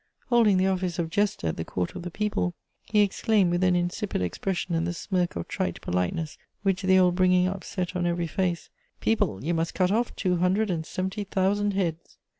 Holding 0.29 0.57
the 0.57 0.65
office 0.65 0.97
of 0.97 1.11
"jester" 1.11 1.45
at 1.45 1.57
the 1.57 1.63
Court 1.63 1.93
of 1.93 2.01
the 2.01 2.09
people, 2.09 2.55
he 2.81 3.01
exclaimed, 3.01 3.51
with 3.51 3.63
an 3.63 3.75
insipid 3.75 4.19
expression 4.23 4.73
and 4.73 4.87
the 4.87 4.95
smirk 4.95 5.35
of 5.35 5.47
trite 5.47 5.79
politeness 5.79 6.39
which 6.63 6.81
the 6.81 6.97
old 6.97 7.13
bringing 7.13 7.47
up 7.47 7.63
set 7.63 7.95
on 7.95 8.07
every 8.07 8.25
face: 8.25 8.71
"People, 8.99 9.43
you 9.43 9.53
must 9.53 9.75
cut 9.75 9.91
off 9.91 10.15
two 10.15 10.37
hundred 10.37 10.71
and 10.71 10.87
seventy 10.87 11.23
thousand 11.25 11.75
heads!" 11.75 12.17